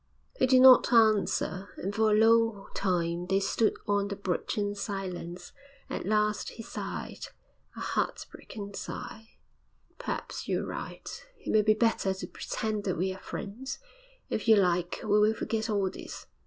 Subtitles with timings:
[0.39, 4.73] He did not answer, and for a long time they stood on the bridge in
[4.73, 5.51] silence.
[5.91, 7.27] At last he sighed
[7.75, 9.37] a heartbroken sigh.
[9.99, 11.07] 'Perhaps you're right.
[11.37, 13.77] It may be better to pretend that we are friends.
[14.27, 16.25] If you like, we will forget all this.'